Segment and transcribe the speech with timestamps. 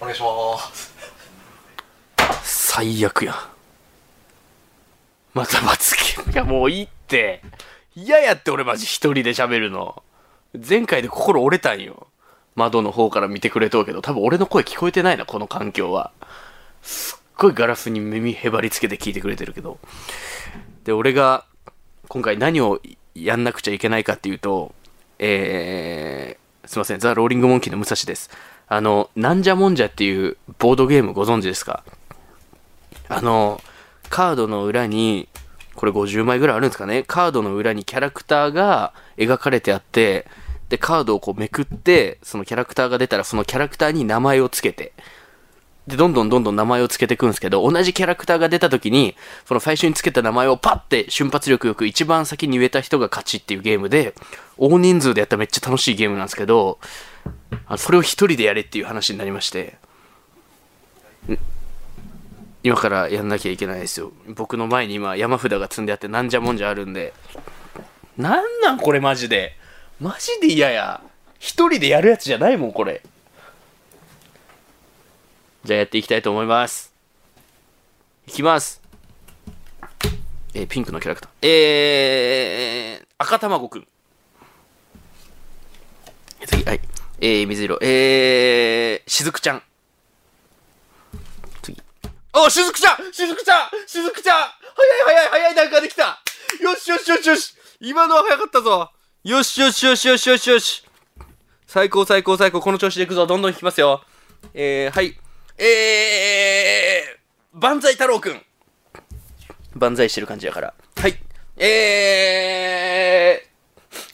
[0.00, 0.94] お願いします。
[2.42, 3.34] 最悪や
[5.32, 6.32] また罰ゲーム。
[6.32, 7.42] いやもういいって。
[7.94, 10.02] 嫌やって俺マジ一人で喋るの。
[10.54, 12.08] 前回で心折れたんよ。
[12.56, 14.02] 窓の方から見てくれとうけど。
[14.02, 16.12] 多分俺の声聞こえてないなこの環境は。
[16.82, 19.78] すっごいガラスに耳へばりつけて聞いてくれてるけど。
[20.84, 21.46] で俺が
[22.08, 22.80] 今回何を
[23.14, 24.74] やんなくちゃいけないかっていうと
[25.18, 26.98] えー、すいません。
[26.98, 28.30] ザ・ローリング・モンキーの武蔵です。
[28.66, 31.84] あのなんじゃもんじゃっていうボードゲームご存知ですか？
[33.08, 33.60] あの、
[34.08, 35.28] カードの裏に、
[35.74, 37.02] これ50枚ぐらいあるんですかね？
[37.02, 40.26] カードの裏にキャラクターが描かれてあって、
[40.68, 44.92] で、カードをこうめくって、そのキャラクターが出たら、そのキャラクターに名前をつけて、
[45.86, 49.16] で、どんどんどんどん名前をつけていくんですけど、同じキャラクターが出た時に、
[49.46, 54.14] その最初につけた名前をパッて瞬発力よく一番先に言えた人が勝ちっていうゲームで、
[54.56, 56.78] 大人数でやったらめっちゃ楽しいゲームなんですけど、
[57.66, 59.76] あそれを一人でやれっていう話になりまして、
[62.62, 64.10] 今からやんなきゃいけないですよ。
[64.28, 67.12] 僕の前に今山札が積んであってなんじゃもんじゃあるんで。
[68.16, 69.54] なんなんこれマジで。
[70.00, 71.02] マジで嫌や。
[71.38, 73.02] 一人でやるやつじゃないもんこれ。
[75.64, 76.92] じゃあやっていきたいと思います。
[78.26, 78.82] いきます。
[80.52, 81.30] えーピンクのキャラクター。
[81.40, 83.88] えー、赤卵くん。
[86.46, 86.80] 次はい。
[87.20, 87.78] えー、水色。
[87.80, 89.62] えー、しずくちゃん。
[91.62, 91.82] 次。
[92.34, 93.12] おしずくちゃん！
[93.12, 93.88] しずくちゃん！
[93.88, 94.36] しずくちゃん！
[94.36, 94.50] 早い
[95.06, 96.20] 早い早い段階できた。
[96.60, 97.54] よしよしよしよし。
[97.80, 98.90] 今のは早かったぞ。
[99.22, 100.84] よしよしよしよしよしよし。
[101.66, 102.60] 最高最高最高。
[102.60, 103.26] この調子でいくぞ。
[103.26, 104.04] どんどん引きますよ。
[104.52, 105.18] えー、はい。
[105.58, 108.42] えー、万歳太郎くん。
[109.74, 110.74] 万歳してる感じやから。
[110.96, 111.16] はい。
[111.56, 113.42] え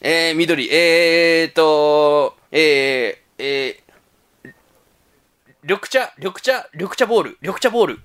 [0.01, 0.69] ー、えー、緑。
[0.73, 4.53] えーとえー、えー、
[5.63, 7.99] 緑茶、緑茶、緑茶ボール、緑茶ボール。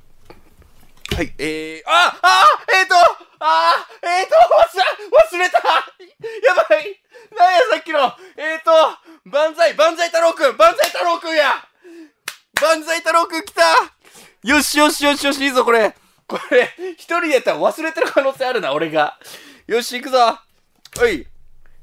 [1.14, 2.94] はい、えー、ああえーと
[3.40, 7.00] あーえーと忘れ、忘れたやばい
[7.34, 8.70] なんやさっきのえーと
[9.24, 11.64] 万歳、万歳太郎くん万歳太郎くんや
[12.96, 13.62] 万歳太郎くん来た
[14.42, 15.94] よしよしよしよし、いいぞこれ
[16.26, 19.18] これ、一人でやったら忘れてる可能性あるな、俺が。
[19.66, 20.38] よし、行くぞ
[21.00, 21.26] おい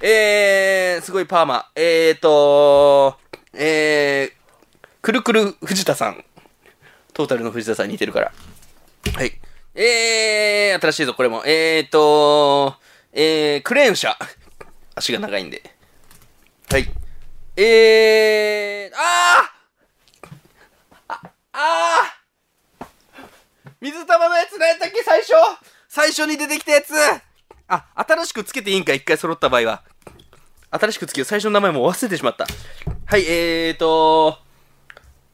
[0.02, 1.70] えー、すごいパーマ。
[1.76, 3.18] えーと
[3.54, 4.32] えー、
[5.02, 6.26] くるくる藤田さん。
[7.14, 8.32] トータルの藤田さんに似てるから。
[9.16, 9.40] はい。
[9.76, 11.44] えー、新しいぞ、これも。
[11.46, 12.76] えーと
[13.12, 14.18] えー、クレーン車。
[14.96, 15.62] 足が長いんで。
[16.70, 16.92] はい。
[17.56, 19.64] えー、あー
[21.08, 21.22] あ、
[21.54, 22.86] あー
[23.80, 25.34] 水玉のやつ何やったっけ、最初
[25.88, 26.94] 最初に出てきたやつ
[27.68, 29.84] あ、新しくつけていいんか、一回揃った場合は。
[30.72, 31.26] 新しくつけよう。
[31.26, 32.48] 最初の名前も忘れてしまった。
[33.06, 34.40] はい、えーと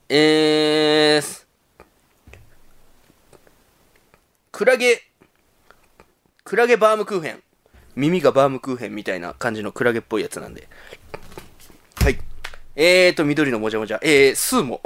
[0.09, 1.45] えー、
[4.51, 5.03] クラゲ、
[6.43, 7.43] クラゲバームクーヘン。
[7.95, 10.67] 耳がバームクーヘンみたいな感じのクラゲっぽいやつなんで。
[12.01, 12.17] はい。
[12.75, 13.99] えーと、緑のもじゃもじゃ。
[14.01, 14.81] えー、スーモ。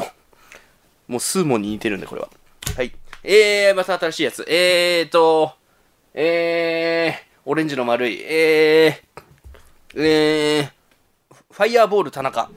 [1.08, 2.30] もうスーモに似てるんで、これは。
[2.76, 2.92] はい。
[3.24, 4.46] えー、また新しいやつ。
[4.48, 5.54] えーと、
[6.16, 8.22] えー、オレンジの丸い。
[8.22, 10.72] えー、えー、
[11.50, 12.52] ファイヤーボール田中。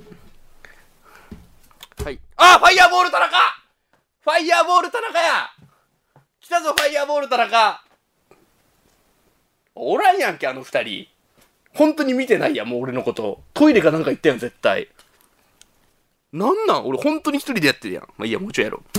[2.05, 2.19] はい。
[2.37, 3.35] あファイヤーボール田中
[4.21, 5.49] ファイヤーボール田中や
[6.41, 7.83] 来たぞ、ファイヤーボール田中
[9.75, 11.07] おらんやんけ、あの二人。
[11.73, 13.43] 本当に見てないやん、もう俺のこと。
[13.55, 14.89] トイレかなんか行ったやん、絶対。
[16.33, 16.87] なんなん？
[16.87, 18.05] 俺本当に一人でやってるやん。
[18.19, 18.99] まあいいや、もうちょいやろう。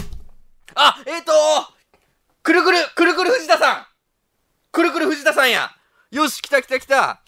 [0.73, 1.31] あ、えーと
[2.41, 3.85] くるくる、くるくる藤田さん
[4.77, 5.71] くるくる藤田さんや。
[6.11, 7.19] よし、来た来た来た。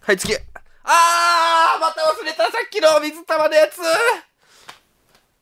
[0.00, 0.34] はい、次。
[0.34, 2.46] あーまた忘れた。
[2.46, 3.78] さっきの水玉のやつ。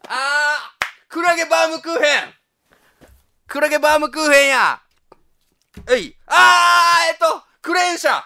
[0.06, 2.34] あークラゲバームクーヘン。
[3.48, 4.82] クラゲバームクーヘンや。
[5.88, 6.14] えい。
[6.26, 8.22] あーえっとクレーン車。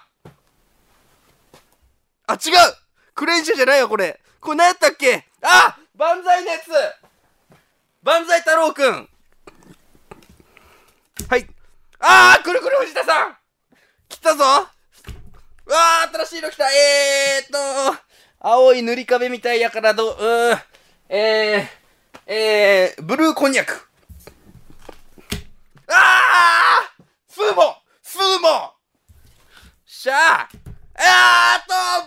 [2.27, 2.41] あ、違う。
[3.15, 4.19] クレーン車じゃないよ、これ。
[4.41, 5.29] これ何やったっけ？
[5.43, 6.71] あ万歳のやつ。
[8.03, 9.09] 万歳太郎くん。
[12.01, 13.37] あーくるくる藤田さん。
[14.09, 14.45] 来たぞ。
[14.45, 16.65] うわー新しいの来た。
[16.71, 17.49] えーっ
[17.95, 18.01] と
[18.41, 20.59] 青い塗り壁みたいやからどう、ー、
[21.11, 23.87] えー、えー、ブルーこんにゃく。
[25.89, 28.73] あースーモスーモ
[29.85, 30.49] しゃああーっ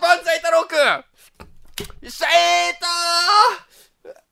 [0.00, 2.10] 万歳太郎くん。
[2.10, 2.86] しゃえーっと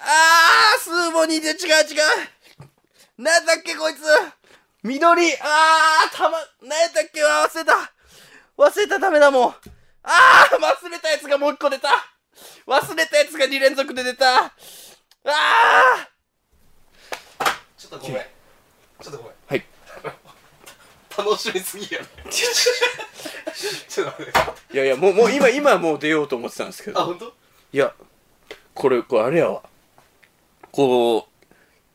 [0.00, 3.22] あースーモにで違う違う。
[3.22, 3.98] なんだっけこいつ。
[4.82, 7.92] 緑あーたま、なんやったっけ忘れた。
[8.58, 9.54] 忘れたダメだもん。
[10.02, 11.88] あー忘れたやつがもう一個出た。
[12.66, 14.46] 忘れたやつが2連続で出た。
[14.46, 14.52] あ
[17.76, 18.16] ちょっとごめん。
[19.00, 19.32] ちょっとごめん。
[19.46, 19.64] はい。
[21.16, 22.06] 楽しみすぎやね。
[22.30, 24.74] ちょっと待って。
[24.74, 27.00] いやいやもうもう今今もう出ようと思ってたんですけど。
[27.00, 27.32] あ本当？
[27.72, 27.94] いや
[28.74, 29.62] これこれあれやわ。
[30.72, 31.28] こ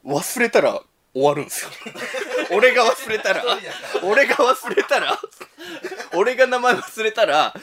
[0.05, 0.81] う忘れたら
[1.13, 1.71] 終わるんですよ
[2.51, 3.43] 俺が忘れたら
[4.03, 5.19] 俺が忘れたら
[6.13, 7.53] 俺が名前忘れたら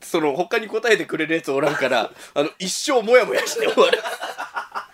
[0.00, 3.98] その他に答えてくれるやつおらんからあの一生モヤモヤして終わる。
[4.04, 4.88] あ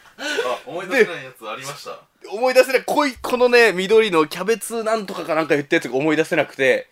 [0.67, 1.99] 思い出せないやつありました？
[2.31, 2.85] 思い出せない。
[2.85, 6.89] こいこのね緑のキャベツなんとかかなんか言ったやつが思い出せなくて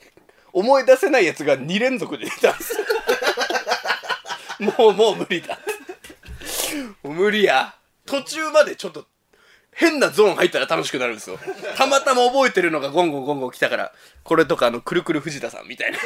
[0.52, 2.76] 思い出せないやつが2連続で出たんです。
[4.78, 5.58] もうもう無理だ。
[7.02, 7.74] 無理や。
[8.04, 9.06] 途中までちょっと
[9.74, 11.38] 変なゾーン入ったら楽しくなるんですよ。
[11.76, 13.92] たまたま覚えてるのがゴンゴンゴンゴン来たから
[14.22, 15.98] これとかあのくるくる藤田さんみたいな。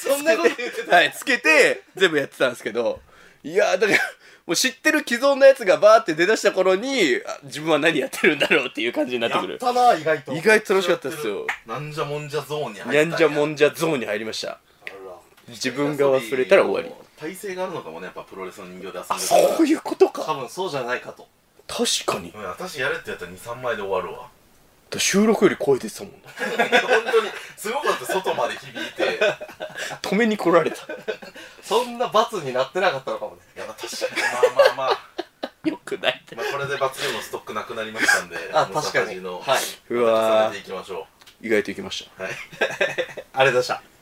[0.00, 0.96] そんなこと言ってた？
[0.96, 3.00] はいつけて全部やってたんですけど。
[3.44, 3.98] いやだから
[4.46, 9.58] もう知ってる既存のやつがバーって出だした頃にあ自分は何やってるんだろうっていう感じになってくる。
[9.58, 10.34] たな意外と。
[10.34, 11.46] 意外と楽しかったですよ。
[11.66, 14.52] なんじゃもんじゃゾーンに入ったにゃんじゃもんんじゃゾーンに入りました。
[14.52, 14.58] あ
[15.48, 16.92] 自分が忘れたら終わり。
[17.16, 21.26] 体勢があるのかもねやっぱプロレスの人形で遊んでそういうことら多か分そうじゃないかと
[21.66, 22.30] 確かに。
[22.30, 24.28] うん私やれってやったら23枚で終わるわ。
[24.98, 26.18] 収録より声出てたもんな。
[26.28, 27.30] 本当に。
[27.56, 29.02] すごかった外まで響いて。
[29.02, 29.18] い
[30.00, 30.76] 止めに来られた。
[31.62, 33.42] そんな罰になってなかったのかもね。
[33.56, 34.22] やまあ確かに。
[34.22, 34.98] まあまあまあ。
[35.68, 39.20] よくないまあこれで罰ゲームのストックなくなりましたんであ確かに。
[39.20, 39.62] のはい。
[39.90, 40.46] うわー。
[40.46, 41.06] 重ねていきましょ
[41.42, 42.24] 意外といきました。
[42.24, 42.32] うはい。
[42.62, 43.95] ありがとうございました